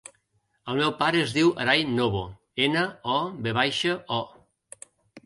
[0.71, 2.21] El meu pare es diu Aray Novo:
[2.69, 4.91] ena, o, ve baixa, o.